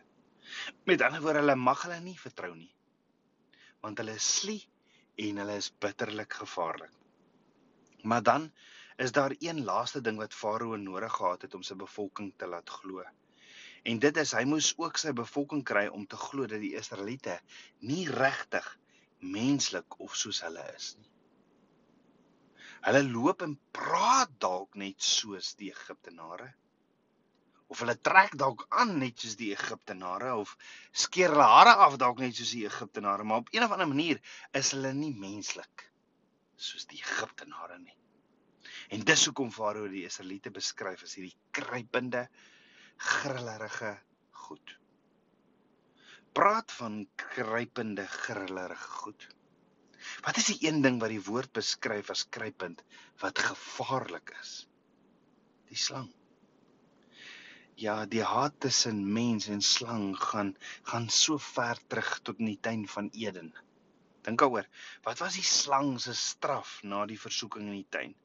Met 0.85 1.01
ander 1.01 1.21
woorde, 1.21 1.39
hulle 1.39 1.55
mag 1.55 1.81
hulle 1.83 1.99
nie 1.99 2.19
vertrou 2.19 2.53
nie. 2.55 2.73
Want 3.81 3.97
hulle 3.97 4.15
is 4.15 4.27
slie 4.39 4.61
en 5.15 5.37
hulle 5.41 5.55
is 5.61 5.71
bitterlik 5.85 6.33
gevaarlik. 6.33 6.91
Maar 8.03 8.23
dan 8.23 8.51
is 8.97 9.11
daar 9.11 9.35
een 9.39 9.63
laaste 9.63 10.01
ding 10.01 10.17
wat 10.17 10.33
Farao 10.33 10.75
nodig 10.75 11.13
gehad 11.13 11.41
het 11.41 11.55
om 11.55 11.63
sy 11.63 11.75
bevolking 11.75 12.33
te 12.37 12.47
laat 12.47 12.69
glo. 12.69 13.03
En 13.83 13.99
dit 13.99 14.17
is 14.17 14.31
hy 14.31 14.43
moes 14.49 14.73
ook 14.77 14.97
sy 14.97 15.11
bevolking 15.13 15.63
kry 15.63 15.87
om 15.87 16.05
te 16.07 16.17
glo 16.17 16.47
dat 16.47 16.61
die 16.61 16.75
Israeliete 16.79 17.39
nie 17.79 18.05
regtig 18.09 18.77
menslik 19.19 19.99
of 19.99 20.15
soos 20.15 20.41
hulle 20.45 20.63
is 20.75 20.95
nie. 20.99 21.09
Hulle 22.85 23.01
loop 23.07 23.41
en 23.41 23.55
praat 23.73 24.33
dalk 24.43 24.75
net 24.77 25.01
soos 25.01 25.55
die 25.57 25.71
Egiptenare. 25.73 26.51
Of 27.73 27.81
hulle 27.81 27.95
trek 28.07 28.35
dalk 28.37 28.67
aan 28.69 28.93
net 29.01 29.23
soos 29.23 29.33
die 29.39 29.49
Egiptenare 29.55 30.35
of 30.37 30.51
skeer 31.05 31.33
hulle 31.33 31.47
hare 31.49 31.73
af 31.87 31.97
dalk 32.01 32.21
net 32.21 32.37
soos 32.37 32.53
die 32.53 32.67
Egiptenare, 32.69 33.25
maar 33.25 33.41
op 33.41 33.49
'n 33.53 33.65
of 33.65 33.73
ander 33.73 33.89
manier 33.89 34.21
is 34.53 34.71
hulle 34.77 34.93
nie 34.93 35.13
menslik 35.25 35.89
soos 36.55 36.85
die 36.85 37.01
Egiptenare 37.01 37.79
nie. 37.79 37.97
En 38.93 39.01
dis 39.09 39.25
hoekom 39.25 39.51
Farao 39.51 39.87
die 39.89 40.05
Israeliete 40.05 40.51
beskryf 40.53 41.03
as 41.07 41.15
hierdie 41.17 41.37
kruipende, 41.57 42.27
grillerige 42.97 43.95
goed. 44.45 44.77
Praat 46.37 46.71
van 46.71 47.07
kruipende, 47.15 48.05
grillerige 48.07 48.91
goed. 49.01 49.27
Wat 50.25 50.37
is 50.41 50.51
die 50.51 50.67
een 50.67 50.81
ding 50.85 50.99
wat 51.01 51.13
die 51.13 51.23
woord 51.23 51.51
beskryf 51.55 52.11
as 52.13 52.25
kruipend 52.37 52.83
wat 53.23 53.41
gevaarlik 53.49 54.33
is? 54.41 54.53
Die 55.71 55.79
slang. 55.79 56.11
Ja, 57.75 58.05
die 58.05 58.23
haat 58.23 58.59
tussen 58.63 59.01
mens 59.13 59.49
en 59.51 59.61
slang 59.61 60.13
gaan 60.19 60.53
gaan 60.91 61.09
so 61.09 61.37
ver 61.37 61.79
terug 61.87 62.19
tot 62.23 62.39
in 62.39 62.53
die 62.53 62.61
tuin 62.67 62.85
van 62.87 63.09
Eden. 63.11 63.51
Dink 64.23 64.39
daaroor. 64.39 64.67
Wat 65.03 65.19
was 65.19 65.35
die 65.35 65.47
slang 65.47 65.97
se 66.01 66.15
straf 66.15 66.77
na 66.83 67.03
die 67.09 67.19
versoeking 67.19 67.67
in 67.67 67.81
die 67.81 67.89
tuin? 67.97 68.15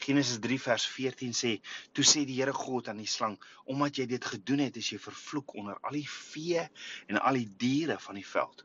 Genesis 0.00 0.40
3 0.40 0.58
vers 0.64 0.86
14 0.88 1.32
sê: 1.36 1.52
"Toe 1.92 2.04
sê 2.04 2.24
die 2.24 2.40
Here 2.40 2.52
God 2.56 2.88
aan 2.88 3.02
die 3.02 3.06
slang: 3.14 3.36
Omdat 3.64 4.00
jy 4.00 4.06
dit 4.06 4.24
gedoen 4.24 4.64
het, 4.64 4.76
is 4.76 4.90
jy 4.92 4.98
vervloek 4.98 5.54
onder 5.60 5.78
al 5.82 5.98
die 6.00 6.08
vee 6.08 6.66
en 7.06 7.20
al 7.20 7.36
die 7.40 7.50
diere 7.64 7.98
van 7.98 8.16
die 8.16 8.26
veld. 8.26 8.64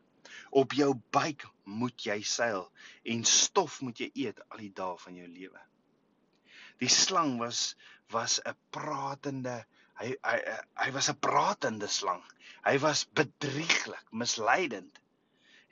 Op 0.50 0.74
jou 0.74 0.94
buik 1.12 1.46
moet 1.63 2.06
jy 2.08 2.22
seil 2.22 2.72
en 3.04 3.24
stof 3.24 3.82
moet 3.82 4.00
jy 4.00 4.10
eet 4.13 4.42
al 4.50 4.58
die 4.58 4.74
dae 4.82 4.98
van 5.06 5.15
jou 5.15 5.27
lewe." 5.27 5.62
Die 6.80 6.92
slang 6.92 7.38
was 7.39 7.75
was 8.10 8.39
'n 8.46 8.58
pratende 8.72 9.65
hy 10.01 10.15
hy 10.24 10.38
hy 10.84 10.92
was 10.92 11.10
'n 11.10 11.20
pratende 11.20 11.88
slang. 11.88 12.24
Hy 12.65 12.77
was 12.80 13.06
bedrieglik, 13.06 14.06
misleidend 14.12 15.00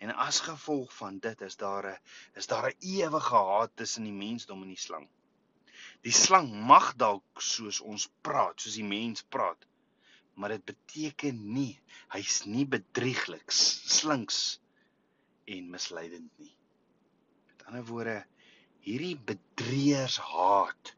En 0.03 0.15
as 0.15 0.39
gevolg 0.39 0.95
van 0.95 1.19
dit 1.19 1.41
is 1.41 1.55
daar 1.55 1.85
'n 1.89 1.99
is 2.39 2.47
daar 2.47 2.65
'n 2.69 2.75
ewige 2.79 3.35
haat 3.35 3.71
tussen 3.75 4.03
die 4.03 4.17
mensdom 4.25 4.61
en 4.61 4.67
die 4.67 4.83
slang. 4.85 5.07
Die 6.01 6.11
slang 6.11 6.49
mag 6.71 6.95
dalk 6.95 7.41
soos 7.41 7.79
ons 7.79 8.09
praat, 8.21 8.61
soos 8.61 8.73
die 8.73 8.89
mens 8.95 9.23
praat, 9.35 9.65
maar 10.35 10.55
dit 10.55 10.65
beteken 10.65 11.39
nie 11.53 11.79
hy's 12.13 12.43
nie 12.49 12.65
bedriegliks, 12.69 13.59
slinks 13.99 14.39
en 15.49 15.71
misleidend 15.73 16.31
nie. 16.41 16.53
Met 17.49 17.65
ander 17.69 17.85
woorde, 17.87 18.17
hierdie 18.83 19.15
bedrieërs 19.17 20.19
haat 20.31 20.93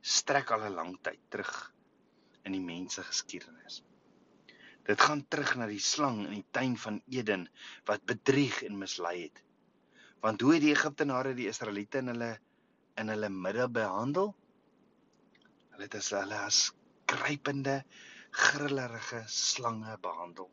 strek 0.00 0.50
al 0.54 0.64
'n 0.68 0.74
lang 0.74 0.94
tyd 1.02 1.20
terug 1.28 1.54
in 2.44 2.54
die 2.56 2.64
mense 2.64 3.02
geskiedenis. 3.04 3.82
Dit 4.88 5.00
gaan 5.04 5.24
terug 5.28 5.54
na 5.60 5.66
die 5.68 5.82
slang 5.84 6.22
in 6.24 6.38
die 6.38 6.46
tuin 6.56 6.76
van 6.80 7.02
Eden 7.12 7.48
wat 7.84 8.06
bedrieg 8.08 8.62
en 8.64 8.78
mislei 8.80 9.16
het. 9.26 9.42
Want 10.24 10.40
hoe 10.40 10.54
het 10.54 10.64
die 10.64 10.72
Egiptenare 10.72 11.34
die 11.36 11.48
Israeliete 11.50 12.00
in 12.02 12.12
hulle 12.14 12.38
in 12.98 13.12
hulle 13.12 13.28
midde 13.30 13.68
behandel? 13.70 14.32
Hulle 15.70 15.84
het 15.84 15.94
as 15.94 16.08
hulle 16.16 16.38
as 16.46 16.62
kruipende, 17.08 17.82
grillerige 18.38 19.24
slange 19.26 19.98
behandel. 20.00 20.50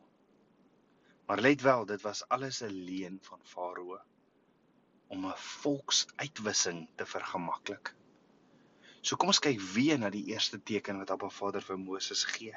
Maar 1.26 1.40
let 1.40 1.60
wel, 1.60 1.86
dit 1.86 2.02
was 2.02 2.28
alles 2.28 2.62
'n 2.62 2.72
leuen 2.88 3.18
van 3.22 3.40
Farao 3.42 4.00
om 5.06 5.26
'n 5.26 5.36
volksuitwissing 5.36 6.88
te 6.94 7.06
vergemaklik. 7.06 7.94
So 9.00 9.16
kom 9.16 9.28
ons 9.28 9.38
kyk 9.38 9.60
weer 9.60 9.98
na 9.98 10.10
die 10.10 10.24
eerste 10.26 10.62
teken 10.62 10.98
wat 10.98 11.10
Abba 11.10 11.28
Vader 11.28 11.62
vir 11.62 11.78
Moses 11.78 12.24
gee. 12.24 12.54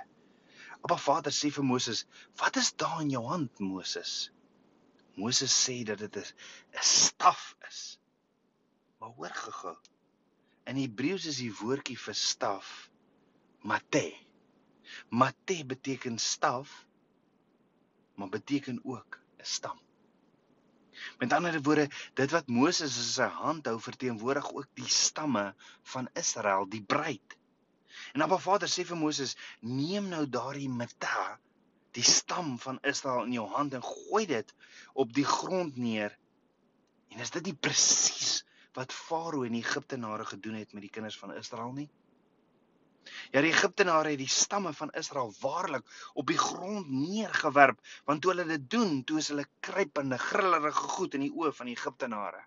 Abba 0.81 0.97
Vader 0.97 1.31
sê 1.31 1.51
vir 1.51 1.63
Moses: 1.63 2.05
"Wat 2.35 2.55
is 2.55 2.73
daar 2.75 3.01
in 3.01 3.09
jou 3.09 3.25
hand, 3.25 3.59
Moses?" 3.59 4.31
Moses 5.15 5.53
sê 5.65 5.83
dat 5.83 5.97
dit 5.97 6.15
'n 6.15 6.81
staf 6.81 7.55
is. 7.67 7.99
Maar 8.97 9.09
hoor 9.09 9.35
gou-gou. 9.43 9.77
In 10.63 10.75
Hebreëus 10.75 11.25
is 11.25 11.37
die 11.37 11.53
woordjie 11.53 11.97
vir 11.97 12.13
staf 12.13 12.89
mate. 13.61 14.28
Mate 15.09 15.65
beteken 15.65 16.17
staf, 16.19 16.85
maar 18.15 18.29
beteken 18.29 18.79
ook 18.83 19.19
'n 19.37 19.45
stam. 19.45 19.79
Met 21.17 21.33
ander 21.33 21.61
woorde, 21.61 21.89
dit 22.13 22.31
wat 22.31 22.47
Moses 22.47 22.97
in 22.97 23.11
sy 23.11 23.27
hand 23.41 23.65
hou 23.65 23.79
verteenwoordig 23.79 24.53
ook 24.53 24.67
die 24.73 24.87
stamme 24.87 25.53
van 25.93 26.09
Israel, 26.13 26.67
die 26.69 26.83
bruid. 26.83 27.37
En 28.13 28.21
Abba 28.21 28.37
Vader 28.37 28.69
sê 28.71 28.85
vir 28.85 28.97
Moses: 28.97 29.35
"Neem 29.59 30.09
nou 30.09 30.25
daardie 30.29 30.69
mata, 30.69 31.39
die 31.91 32.03
stam 32.03 32.57
van 32.59 32.79
Israel 32.81 33.23
in 33.23 33.37
jou 33.37 33.47
hand 33.47 33.73
en 33.73 33.83
gooi 33.83 34.25
dit 34.25 34.53
op 34.93 35.13
die 35.13 35.25
grond 35.25 35.77
neer." 35.77 36.17
En 37.09 37.19
is 37.19 37.31
dit 37.31 37.45
nie 37.45 37.55
presies 37.55 38.43
wat 38.77 38.93
Farao 38.93 39.43
en 39.43 39.55
die 39.57 39.63
Egiptenare 39.63 40.25
gedoen 40.25 40.59
het 40.59 40.73
met 40.73 40.81
die 40.81 40.93
kinders 40.93 41.17
van 41.17 41.33
Israel 41.33 41.71
nie? 41.71 41.89
Ja, 43.29 43.43
die 43.45 43.51
Egiptenare 43.53 44.09
het 44.09 44.17
die 44.17 44.31
stamme 44.33 44.71
van 44.73 44.89
Israel 44.97 45.29
waarlik 45.41 45.89
op 46.17 46.31
die 46.31 46.37
grond 46.37 46.87
neergewerp, 46.89 47.81
want 48.09 48.23
toe 48.23 48.31
hulle 48.31 48.45
dit 48.49 48.63
doen, 48.73 49.03
toe 49.05 49.19
is 49.21 49.29
hulle 49.29 49.45
kruipende, 49.65 50.17
grillerige 50.17 50.87
goed 50.95 51.17
in 51.17 51.27
die 51.27 51.35
oë 51.37 51.51
van 51.53 51.69
die 51.69 51.75
Egiptenare. 51.77 52.41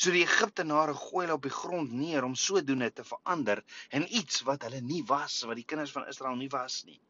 So 0.00 0.14
die 0.14 0.22
Egiptenare 0.24 0.94
gooi 0.96 1.26
hulle 1.26 1.36
op 1.36 1.44
die 1.44 1.52
grond 1.52 1.92
neer 1.92 2.24
om 2.24 2.38
sodoende 2.38 2.88
te 2.96 3.04
verander 3.04 3.60
in 3.98 4.06
iets 4.08 4.40
wat 4.48 4.64
hulle 4.64 4.80
nie 4.80 5.02
was, 5.12 5.42
wat 5.50 5.60
die 5.60 5.68
kinders 5.68 5.92
van 5.92 6.08
Israel 6.08 6.40
nie 6.40 6.48
was 6.56 6.78
nie. 6.88 7.00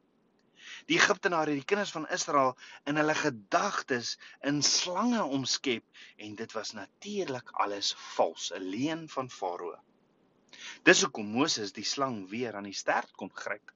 Die 0.90 0.98
Egiptenare 0.98 1.54
het 1.54 1.62
die 1.62 1.70
kinders 1.74 1.94
van 1.94 2.08
Israel 2.18 2.56
in 2.90 2.98
hulle 2.98 3.14
gedagtes 3.14 4.16
in 4.50 4.58
slange 4.66 5.22
omskep 5.38 6.02
en 6.26 6.34
dit 6.42 6.58
was 6.58 6.74
natuurlik 6.80 7.54
alles 7.66 7.94
vals, 8.16 8.50
'n 8.50 8.70
leuen 8.74 9.08
van 9.14 9.30
Farao. 9.30 9.78
Dis 10.82 11.02
hoekom 11.04 11.28
Moses 11.36 11.72
die 11.76 11.86
slang 11.86 12.22
weer 12.30 12.56
aan 12.56 12.68
die 12.68 12.76
stert 12.76 13.12
kon 13.20 13.30
gryp. 13.34 13.72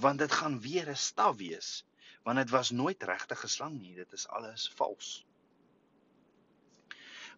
Want 0.00 0.18
dit 0.18 0.32
gaan 0.32 0.60
weer 0.60 0.88
'n 0.90 0.96
staf 0.96 1.36
wees, 1.36 1.84
want 2.24 2.38
dit 2.40 2.50
was 2.50 2.70
nooit 2.70 3.02
regtig 3.02 3.44
'n 3.44 3.54
slang 3.56 3.80
nie, 3.80 3.94
dit 3.94 4.12
is 4.12 4.28
alles 4.28 4.68
vals. 4.76 5.24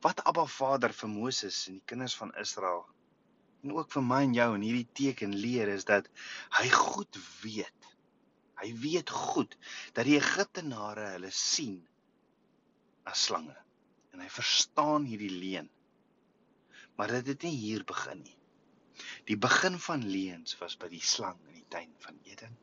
Wat 0.01 0.25
Abba 0.25 0.47
Vader 0.47 0.93
vir 0.93 1.09
Moses 1.09 1.67
en 1.69 1.81
die 1.81 1.89
kinders 1.93 2.17
van 2.17 2.35
Israel 2.35 2.87
en 3.63 3.73
ook 3.73 3.91
vir 3.91 4.03
my 4.03 4.23
en 4.23 4.35
jou 4.35 4.49
in 4.55 4.63
hierdie 4.63 4.89
teken 4.93 5.35
leer 5.35 5.69
is 5.69 5.85
dat 5.85 6.09
hy 6.61 6.69
goed 6.71 7.19
weet. 7.43 7.89
Hy 8.63 8.73
weet 8.81 9.11
goed 9.11 9.57
dat 9.97 10.07
die 10.07 10.19
Egiptenare 10.21 11.09
hulle 11.17 11.31
sien 11.31 11.81
as 13.05 13.27
slange 13.29 13.57
en 14.13 14.23
hy 14.23 14.29
verstaan 14.33 15.05
hierdie 15.05 15.33
leuen. 15.33 15.71
Maar 16.97 17.19
dit 17.19 17.35
het 17.35 17.43
nie 17.43 17.57
hier 17.57 17.85
begin 17.85 18.23
nie. 18.23 18.36
Die 19.29 19.37
begin 19.37 19.79
van 19.89 20.07
leuns 20.07 20.57
was 20.61 20.77
by 20.81 20.89
die 20.93 21.03
slang 21.03 21.39
in 21.49 21.61
die 21.61 21.69
tuin 21.69 21.93
van 22.05 22.19
Eden. 22.25 22.55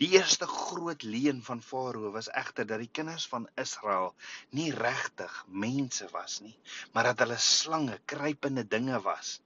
Die 0.00 0.08
eerste 0.16 0.46
groot 0.50 1.02
leuen 1.02 1.42
van 1.44 1.62
Farao 1.62 2.10
was 2.14 2.28
egter 2.40 2.66
dat 2.68 2.80
die 2.82 2.90
kinders 2.98 3.26
van 3.32 3.48
Israel 3.60 4.14
nie 4.58 4.70
regtig 4.74 5.34
mense 5.48 6.08
was 6.12 6.40
nie, 6.44 6.56
maar 6.92 7.10
dat 7.10 7.22
hulle 7.24 7.38
slange, 7.38 7.98
kruipende 8.04 8.64
dinge 8.66 9.00
was 9.04 9.38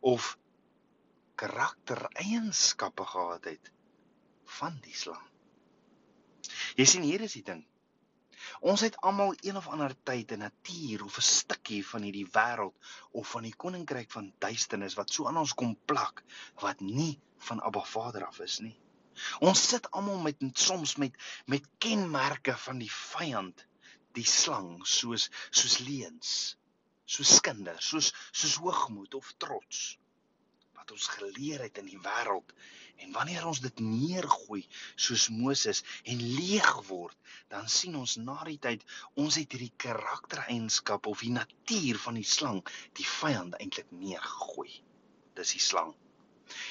of 0.00 0.36
karaktereienskappe 1.42 3.04
gehad 3.14 3.44
het 3.50 3.70
van 4.58 4.78
die 4.86 4.94
slang. 4.94 5.28
Jy 6.78 6.86
sien 6.86 7.06
hier 7.06 7.22
is 7.26 7.36
die 7.38 7.46
ding. 7.46 7.62
Ons 8.70 8.82
het 8.86 8.96
almal 9.08 9.34
een 9.40 9.56
of 9.60 9.68
ander 9.74 9.94
tyd 10.08 10.32
'n 10.34 10.42
natuur 10.44 11.04
of 11.04 11.16
'n 11.18 11.26
stukkie 11.26 11.80
van 11.86 12.02
hierdie 12.06 12.28
wêreld 12.36 12.90
of 13.20 13.28
van 13.34 13.42
die 13.48 13.54
koninkryk 13.64 14.10
van 14.10 14.32
duisternis 14.38 14.98
wat 15.00 15.12
so 15.16 15.26
aan 15.28 15.40
ons 15.42 15.54
kom 15.54 15.76
plak 15.92 16.24
wat 16.64 16.80
nie 16.80 17.20
van 17.48 17.62
Abba 17.62 17.84
Vader 17.94 18.26
af 18.26 18.40
is 18.48 18.58
nie. 18.58 18.76
Ons 19.40 19.68
sit 19.68 19.90
almal 19.90 20.18
met 20.18 20.36
soms 20.54 20.96
met 20.96 21.16
met 21.46 21.68
kenmerke 21.78 22.56
van 22.66 22.78
die 22.78 22.92
vyand, 22.92 23.66
die 24.12 24.26
slang, 24.26 24.86
soos 24.86 25.30
soos 25.50 25.78
leuns, 25.78 26.56
soos 27.04 27.36
skinde, 27.36 27.76
soos 27.78 28.12
soos 28.30 28.56
hoogmoed 28.56 29.14
of 29.14 29.34
trots 29.38 29.98
wat 30.82 30.94
ons 30.98 31.08
geleer 31.16 31.62
het 31.64 31.78
in 31.78 31.88
die 31.94 32.02
wêreld 32.02 32.52
En 33.02 33.12
wanneer 33.12 33.46
ons 33.50 33.60
dit 33.64 33.78
neergooi 33.82 34.60
soos 35.04 35.24
Moses 35.34 35.80
en 36.12 36.20
leeg 36.36 36.70
word, 36.88 37.16
dan 37.54 37.68
sien 37.76 37.96
ons 37.98 38.14
na 38.26 38.36
die 38.48 38.58
tyd 38.66 38.84
ons 39.22 39.38
het 39.40 39.54
hierdie 39.54 39.72
karaktereienskap 39.84 41.08
of 41.10 41.24
die 41.24 41.32
natuur 41.34 41.98
van 42.04 42.20
die 42.20 42.28
slang, 42.34 42.60
die 42.98 43.08
vyand 43.14 43.56
eintlik 43.58 43.90
neergegooi. 44.04 44.70
Dis 45.38 45.54
die 45.56 45.64
slang. 45.64 45.90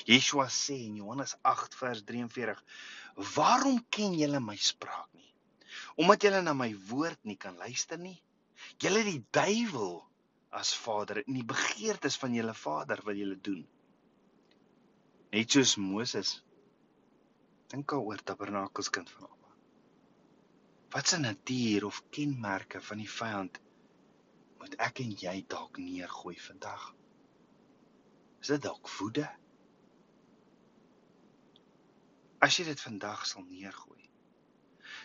Yeshua 0.08 0.48
sê 0.54 0.78
in 0.86 1.02
Johannes 1.02 1.36
8 1.54 1.76
vers 1.82 2.06
43: 2.14 2.64
"Waarom 3.36 3.82
ken 3.98 4.16
julle 4.20 4.40
my 4.46 4.56
spraak 4.72 5.10
nie? 5.18 5.34
Omdat 5.98 6.28
julle 6.28 6.42
na 6.46 6.54
my 6.54 6.72
woord 6.94 7.20
nie 7.26 7.40
kan 7.44 7.58
luister 7.58 8.00
nie. 8.00 8.20
Julle 8.78 9.04
die 9.04 9.20
duiwel 9.34 10.00
as 10.62 10.74
vader 10.86 11.24
en 11.26 11.34
die 11.34 11.48
begeertes 11.56 12.20
van 12.24 12.40
julle 12.40 12.56
vader 12.66 13.04
wil 13.10 13.24
julle 13.26 13.40
doen." 13.52 13.68
Net 15.32 15.54
soos 15.56 15.78
Moses. 15.80 16.30
Dink 17.72 17.88
daaroor 17.88 18.20
Tabernakels 18.28 18.90
kind 18.92 19.10
van 19.16 19.30
Abba. 19.30 19.52
Wat 20.92 21.08
se 21.08 21.20
natuur 21.20 21.86
of 21.88 22.02
kenmerke 22.12 22.82
van 22.84 23.00
die 23.00 23.08
vyand 23.10 23.60
moet 24.60 24.74
ek 24.88 25.00
en 25.00 25.14
jy 25.22 25.38
dalk 25.54 25.78
neergooi 25.80 26.36
vandag? 26.36 26.84
Is 28.44 28.52
dit 28.52 28.66
dalk 28.66 28.90
woede? 28.98 29.24
As 32.44 32.58
jy 32.60 32.66
dit 32.68 32.84
vandag 32.84 33.24
sal 33.30 33.46
neergooi, 33.48 34.04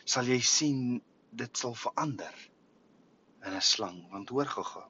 sal 0.03 0.27
jy 0.27 0.41
sien 0.43 0.81
dit 1.31 1.63
sal 1.63 1.77
verander 1.85 2.35
in 3.45 3.55
'n 3.55 3.63
slang, 3.63 4.01
want 4.11 4.35
hoor 4.35 4.51
gou-gou. 4.57 4.89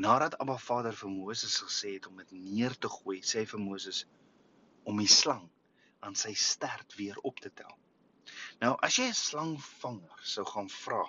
Nadat 0.00 0.38
Abba 0.40 0.56
Vader 0.56 0.96
vir 0.96 1.12
Moses 1.12 1.58
gesê 1.60 1.92
het 1.98 2.08
om 2.08 2.16
dit 2.24 2.32
neer 2.32 2.78
te 2.78 2.88
gooi, 2.88 3.18
sê 3.20 3.44
hy 3.44 3.46
vir 3.52 3.62
Moses: 3.66 4.06
om 4.84 4.98
die 4.98 5.10
slang 5.10 5.48
aan 6.00 6.16
sy 6.16 6.32
stert 6.34 6.94
weer 6.98 7.18
op 7.26 7.40
te 7.40 7.52
tel. 7.52 7.72
Nou 8.60 8.76
as 8.86 8.96
jy 8.98 9.08
'n 9.08 9.14
slangvanger 9.14 10.20
sou 10.34 10.44
gaan 10.44 10.68
vra, 10.68 11.02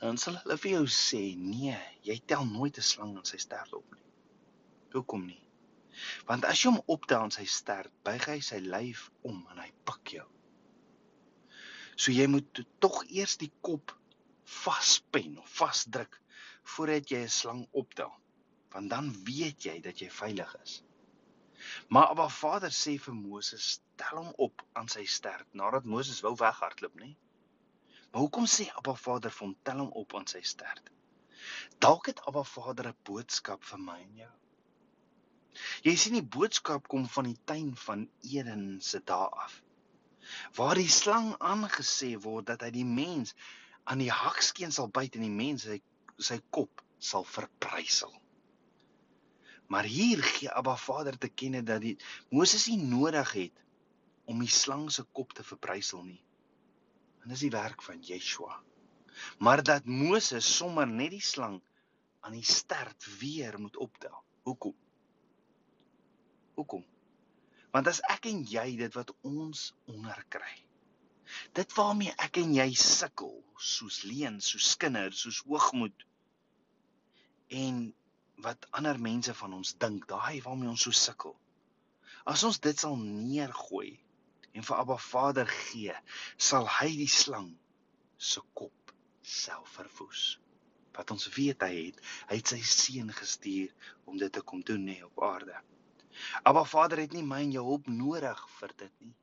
dan 0.00 0.16
sal 0.18 0.38
hulle 0.40 0.56
vir 0.58 0.72
jou 0.72 0.86
sê, 0.86 1.36
"Nee, 1.36 1.78
jy 2.02 2.18
tel 2.26 2.44
nooit 2.46 2.78
'n 2.78 2.88
slang 2.92 3.16
aan 3.16 3.24
sy 3.24 3.36
stert 3.36 3.72
op 3.74 3.94
nie." 3.94 4.06
Hoekom 4.92 5.26
nie? 5.26 5.42
Want 6.26 6.44
as 6.44 6.62
jy 6.62 6.70
hom 6.70 6.82
optel 6.86 7.20
aan 7.20 7.30
sy 7.30 7.44
stert, 7.44 7.92
buig 8.02 8.24
hy 8.24 8.40
sy 8.40 8.58
lyf 8.58 9.10
om 9.22 9.46
en 9.50 9.58
hy 9.58 9.70
pik 9.84 10.14
jou. 10.16 10.28
So 11.96 12.12
jy 12.12 12.26
moet 12.26 12.64
tog 12.78 13.04
eers 13.10 13.36
die 13.36 13.52
kop 13.60 13.92
vaspen 14.44 15.38
of 15.38 15.48
vasdruk 15.48 16.20
voordat 16.62 17.10
jy 17.10 17.22
'n 17.24 17.28
slang 17.28 17.68
optel, 17.72 18.12
want 18.72 18.90
dan 18.90 19.12
weet 19.24 19.64
jy 19.64 19.80
dat 19.80 20.00
jy 20.00 20.10
veilig 20.10 20.56
is. 20.62 20.82
Maar 21.88 22.12
Abba 22.12 22.28
Vader 22.28 22.72
sê 22.74 22.96
vir 23.06 23.14
Moses, 23.14 23.66
stel 23.78 24.22
hom 24.22 24.32
op 24.46 24.64
aan 24.78 24.88
sy 24.88 25.04
stert 25.04 25.48
nadat 25.60 25.88
Moses 25.94 26.22
wou 26.24 26.34
weghardloop, 26.40 26.96
nê? 27.02 27.10
Maar 28.10 28.22
hoekom 28.24 28.46
sê 28.50 28.68
Abba 28.80 28.94
Vader 28.94 29.34
vir 29.34 29.46
hom 29.46 29.56
tel 29.68 29.82
hom 29.84 29.92
op 30.02 30.14
aan 30.18 30.28
sy 30.30 30.42
stert? 30.52 30.90
Dalk 31.84 32.10
het 32.10 32.22
Abba 32.26 32.44
Vader 32.44 32.88
'n 32.90 33.02
boodskap 33.08 33.64
vir 33.72 33.82
my 33.88 33.98
en 34.02 34.16
jou. 34.22 34.32
Jy 35.84 35.94
sien 35.96 36.16
die 36.16 36.30
boodskap 36.36 36.88
kom 36.88 37.08
van 37.14 37.28
die 37.28 37.38
tuin 37.50 37.70
van 37.84 38.08
Eden 38.22 38.80
se 38.88 39.00
dae 39.12 39.28
af. 39.44 39.62
Waar 40.56 40.78
die 40.78 40.92
slang 40.96 41.32
aangesê 41.52 42.10
word 42.26 42.46
dat 42.52 42.62
hy 42.66 42.70
die 42.70 42.84
mens 42.84 43.34
aan 43.84 43.98
die 44.04 44.12
hakskeen 44.12 44.72
sal 44.72 44.88
byt 44.88 45.16
en 45.18 45.24
die 45.26 45.36
mens 45.42 45.66
sy 45.68 45.80
sy 46.30 46.36
kop 46.56 46.82
sal 47.10 47.24
verprysel. 47.24 48.12
Maar 49.70 49.86
hier 49.86 50.22
gee 50.22 50.50
Abba 50.50 50.74
Vader 50.76 51.18
te 51.18 51.28
kenne 51.28 51.62
dat 51.62 51.82
die 51.84 51.96
Moses 52.34 52.66
nie 52.66 52.80
nodig 52.82 53.32
het 53.32 53.60
om 54.30 54.42
die 54.42 54.50
slang 54.50 54.88
se 54.90 55.04
kop 55.14 55.32
te 55.34 55.46
verprysel 55.46 56.02
nie. 56.06 56.18
En 57.22 57.30
dis 57.30 57.44
die 57.46 57.52
werk 57.54 57.82
van 57.86 58.02
Yeshua. 58.02 58.56
Maar 59.38 59.62
dat 59.62 59.86
Moses 59.86 60.48
sommer 60.56 60.88
net 60.88 61.14
die 61.14 61.22
slang 61.22 61.60
aan 62.26 62.34
die 62.34 62.46
stert 62.46 63.06
weer 63.20 63.60
moet 63.60 63.76
optel. 63.76 64.16
Hoekom? 64.42 64.74
Hoekom? 66.58 66.84
Want 67.70 67.86
as 67.86 68.02
ek 68.10 68.26
en 68.26 68.42
jy 68.50 68.74
dit 68.80 68.98
wat 68.98 69.14
ons 69.22 69.70
onderkry. 69.86 70.56
Dit 71.54 71.70
waarmee 71.78 72.14
ek 72.18 72.40
en 72.42 72.56
jy 72.58 72.72
sukkel, 72.74 73.36
soos 73.54 74.02
leen, 74.02 74.40
soos 74.42 74.74
kinders, 74.80 75.22
soos 75.22 75.44
hoogmoed 75.46 76.06
en 77.54 77.90
wat 78.44 78.66
ander 78.78 79.00
mense 79.00 79.34
van 79.34 79.54
ons 79.60 79.74
dink, 79.82 80.06
daai 80.08 80.42
waarmee 80.44 80.70
ons 80.72 80.86
so 80.86 80.94
sukkel. 80.96 81.36
As 82.28 82.44
ons 82.44 82.60
dit 82.60 82.78
sal 82.78 82.96
neergooi 83.00 83.94
en 84.52 84.66
vir 84.66 84.76
Abba 84.82 84.96
Vader 85.00 85.48
gee, 85.50 85.94
sal 86.36 86.68
hy 86.80 86.90
die 87.02 87.10
slang 87.10 87.50
se 88.30 88.42
kop 88.54 88.94
self 89.22 89.76
verwoes. 89.78 90.24
Wat 90.96 91.10
ons 91.14 91.28
weet 91.36 91.62
hy 91.64 91.74
het, 91.76 92.00
hy 92.28 92.40
het 92.40 92.52
sy 92.52 92.60
seun 92.66 93.12
gestuur 93.14 93.70
om 94.10 94.18
dit 94.20 94.32
te 94.32 94.42
kom 94.42 94.64
doen 94.66 94.84
nê 94.84 94.98
op 95.06 95.22
aarde. 95.24 95.56
Abba 96.42 96.64
Vader 96.68 97.00
het 97.00 97.14
nie 97.16 97.24
my 97.24 97.40
en 97.46 97.54
jou 97.54 97.64
hulp 97.68 97.88
nodig 97.88 98.42
vir 98.58 98.74
dit 98.84 98.92
nie. 99.06 99.14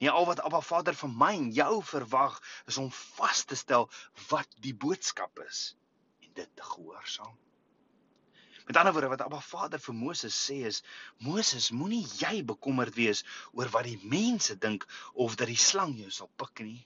Nee, 0.00 0.10
al 0.10 0.26
wat 0.28 0.40
Abba 0.44 0.60
Vader 0.64 0.96
van 0.96 1.12
my 1.22 1.34
en 1.36 1.50
jou 1.56 1.82
verwag 1.92 2.40
is 2.68 2.80
om 2.80 2.90
vas 2.92 3.44
te 3.44 3.56
stel 3.56 3.88
wat 4.28 4.58
die 4.64 4.74
boodskap 4.74 5.40
is 5.46 5.62
en 6.24 6.32
dit 6.34 6.50
te 6.56 6.66
gehoorsaam. 6.72 7.36
Met 8.70 8.78
ander 8.78 8.92
woorde 8.92 9.08
wat 9.08 9.22
Abba 9.22 9.40
Vader 9.42 9.80
vir 9.82 9.94
Moses 9.98 10.36
sê 10.46 10.60
is 10.68 10.76
Moses 11.26 11.64
moenie 11.74 12.04
jy 12.20 12.44
bekommerd 12.46 12.94
wees 12.94 13.24
oor 13.58 13.66
wat 13.74 13.88
die 13.88 13.98
mense 14.12 14.54
dink 14.62 14.86
of 15.24 15.34
dat 15.40 15.50
die 15.50 15.58
slang 15.58 15.96
jou 15.98 16.10
sal 16.14 16.30
pik 16.38 16.62
nie. 16.62 16.84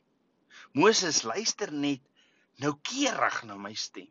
Moses 0.73 1.21
luister 1.29 1.75
net 1.85 2.01
noukeurig 2.65 3.37
na 3.45 3.59
my 3.61 3.75
stem. 3.85 4.09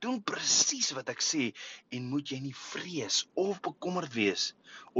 Doen 0.00 0.22
presies 0.24 0.88
wat 0.96 1.12
ek 1.12 1.20
sê 1.20 1.50
en 1.92 2.08
moet 2.14 2.32
jy 2.32 2.40
nie 2.48 2.56
vrees 2.56 3.26
of 3.44 3.60
bekommerd 3.68 4.16
wees 4.16 4.48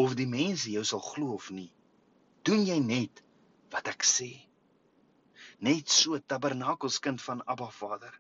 of 0.04 0.12
die 0.20 0.28
mense 0.28 0.68
jou 0.76 0.84
sal 0.84 1.00
glo 1.08 1.32
of 1.40 1.48
nie. 1.48 1.70
Doen 2.44 2.68
jy 2.68 2.76
net 2.92 3.24
wat 3.72 3.88
ek 3.88 4.04
sê. 4.04 4.34
Net 5.64 5.88
so 5.88 6.20
tabernakelskind 6.20 7.24
van 7.24 7.40
Abba 7.48 7.72
Vader. 7.80 8.12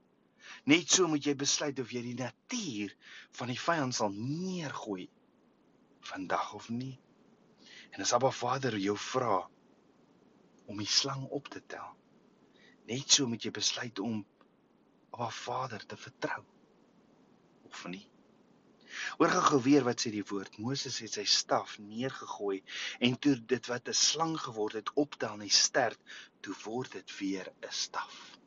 Net 0.68 0.90
so 0.90 1.08
moet 1.08 1.24
jy 1.24 1.34
besluit 1.34 1.78
of 1.80 1.92
jy 1.92 2.02
die 2.04 2.18
natuur 2.18 2.92
van 3.38 3.48
die 3.52 3.60
vyand 3.60 3.96
sal 3.96 4.12
neergooi 4.12 5.08
vandag 6.10 6.52
of 6.54 6.68
nie. 6.74 6.98
En 7.90 8.04
as 8.04 8.12
Abba 8.12 8.30
Vader 8.30 8.76
jou 8.78 8.96
vra 8.98 9.38
om 10.70 10.78
die 10.78 10.90
slang 10.90 11.24
op 11.30 11.48
te 11.48 11.62
tel, 11.66 11.96
net 12.90 13.10
so 13.10 13.26
moet 13.26 13.44
jy 13.44 13.52
besluit 13.54 13.98
om 14.04 14.22
Abba 15.10 15.30
Vader 15.30 15.86
te 15.86 15.96
vertrou 15.96 16.42
of 17.70 17.84
nie. 17.88 18.06
Hoor 19.18 19.32
gou 19.46 19.60
weer 19.62 19.84
wat 19.86 20.02
sê 20.02 20.10
die 20.10 20.24
woord. 20.26 20.58
Moses 20.58 20.98
het 21.04 21.14
sy 21.14 21.24
staf 21.24 21.76
neergegooi 21.78 22.58
en 23.06 23.16
toe 23.22 23.36
dit 23.52 23.70
wat 23.70 23.88
'n 23.88 23.94
slang 23.94 24.36
geword 24.46 24.78
het 24.80 24.92
optel 25.04 25.34
en 25.38 25.44
hy 25.46 25.48
sterk, 25.48 25.98
toe 26.42 26.54
word 26.64 26.92
dit 26.98 27.18
weer 27.20 27.52
'n 27.62 27.72
staf. 27.84 28.39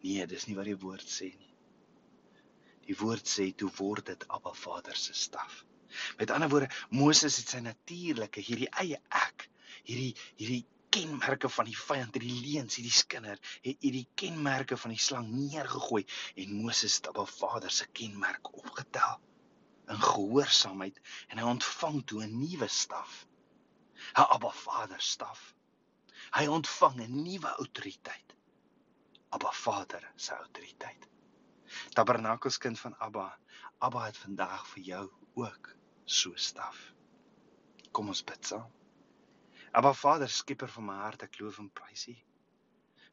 Nee, 0.00 0.26
dis 0.26 0.46
nie 0.48 0.56
wat 0.56 0.68
die 0.68 0.78
woord 0.80 1.08
sê 1.12 1.30
nie. 1.36 1.54
Die 2.88 2.96
woord 2.98 3.28
sê 3.28 3.50
toe 3.54 3.70
word 3.78 4.06
dit 4.10 4.24
Abba 4.28 4.52
Vader 4.56 4.96
se 4.96 5.14
staf. 5.14 5.64
Met 6.18 6.30
ander 6.30 6.48
woorde, 6.48 6.70
Moses 6.90 7.36
het 7.40 7.52
sy 7.52 7.60
natuurlike 7.64 8.42
hierdie 8.46 8.70
eie 8.82 9.00
ek, 9.20 9.48
hierdie 9.84 10.12
hierdie 10.38 10.64
kenmerke 10.90 11.50
van 11.52 11.68
die 11.68 11.76
vyand, 11.78 12.16
hierdie 12.16 12.38
leuns, 12.46 12.78
hierdie 12.78 12.94
skinder, 12.94 13.38
het 13.66 13.84
hierdie 13.84 14.06
kenmerke 14.18 14.78
van 14.80 14.94
die 14.94 15.02
slang 15.02 15.28
neergegooi 15.34 16.02
en 16.42 16.56
Moses 16.62 16.98
het 16.98 17.10
Abba 17.12 17.26
Vader 17.30 17.74
se 17.74 17.86
kenmerk 18.00 18.50
opgetel 18.62 19.20
in 19.90 20.02
gehoorsaamheid 20.02 20.98
en 21.28 21.42
hy 21.42 21.46
ontvang 21.52 22.02
toe 22.06 22.24
'n 22.24 22.38
nuwe 22.40 22.68
staf. 22.80 23.26
'n 24.16 24.26
Abba 24.36 24.50
Vader 24.64 25.00
staf. 25.00 25.54
Hy 26.34 26.46
ontvang 26.46 27.00
'n 27.00 27.22
nuwe 27.22 27.54
autoriteit. 27.62 28.29
Abba 29.30 29.52
Vader 29.52 30.12
se 30.16 30.34
autoriteit. 30.34 31.08
Tabernakelskind 31.94 32.80
van 32.80 32.96
Abba, 32.98 33.38
Abba 33.78 34.04
het 34.04 34.16
vandag 34.18 34.64
vir 34.72 34.82
jou 34.82 35.04
ook 35.38 35.70
so 36.04 36.34
staf. 36.34 36.80
Kom 37.94 38.10
ons 38.10 38.24
bid 38.26 38.50
saam. 38.50 38.66
Abba 39.70 39.92
Vader, 39.94 40.28
skieper 40.28 40.68
van 40.74 40.88
my 40.88 40.98
hart, 41.04 41.22
ek 41.28 41.38
loof 41.38 41.60
en 41.62 41.70
prys 41.70 42.08
U. 42.10 42.16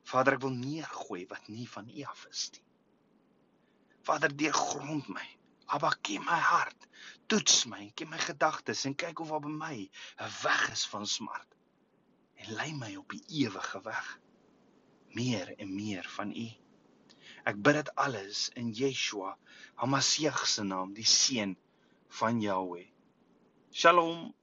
Vader, 0.10 0.40
ek 0.40 0.46
wil 0.48 0.58
neergooi 0.58 1.28
wat 1.30 1.54
nie 1.54 1.70
van 1.70 1.94
U 1.94 2.10
af 2.10 2.26
is 2.32 2.48
nie. 2.56 2.66
Vader, 4.10 4.34
deurgrond 4.34 5.14
my. 5.14 5.28
Abba, 5.78 5.94
ken 6.02 6.26
my 6.26 6.42
hart. 6.50 6.90
Toets 7.30 7.66
my, 7.70 7.92
ken 7.94 8.10
my 8.10 8.22
gedagtes 8.26 8.88
en 8.90 8.98
kyk 8.98 9.22
of 9.22 9.36
daar 9.36 9.46
by 9.46 9.54
my 9.54 9.76
'n 9.86 10.38
weg 10.42 10.70
is 10.74 10.88
van 10.90 11.06
smart. 11.06 11.60
En 12.42 12.54
lei 12.58 12.74
my 12.74 12.96
op 12.96 13.14
die 13.14 13.26
ewige 13.46 13.82
weg 13.86 14.18
meer 15.16 15.54
en 15.58 15.76
meer 15.76 16.08
van 16.16 16.32
U. 16.32 16.48
Ek 17.48 17.62
bid 17.64 17.78
dit 17.80 17.92
alles 17.96 18.48
in 18.60 18.74
Yeshua, 18.76 19.36
Hamasieg 19.80 20.42
se 20.48 20.64
naam, 20.68 20.94
die 20.94 21.06
seun 21.08 21.56
van 22.20 22.42
Jahweh. 22.42 22.88
Shalom. 23.72 24.34